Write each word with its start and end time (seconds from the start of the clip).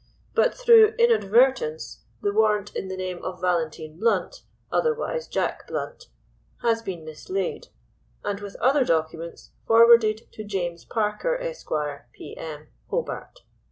But 0.33 0.55
through 0.55 0.95
inadvertence, 0.97 2.01
the 2.23 2.33
warrant 2.33 2.75
in 2.75 2.87
the 2.87 2.97
name 2.97 3.21
of 3.23 3.39
Valentine 3.39 3.99
Blount 3.99 4.41
(otherwise 4.71 5.27
Jack 5.27 5.67
Blunt) 5.67 6.07
had 6.63 6.83
been 6.83 7.05
mislaid, 7.05 7.67
and, 8.23 8.39
with 8.39 8.55
other 8.55 8.83
documents, 8.83 9.51
forwarded 9.67 10.23
to 10.31 10.43
James 10.43 10.85
Parker, 10.85 11.35
Esq., 11.37 11.69
P.M., 12.13 12.69
Hobart. 12.89 13.41